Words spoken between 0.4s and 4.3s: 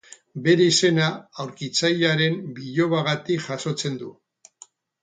Bere izena aurkitzailearen bilobagatik jasotzen du.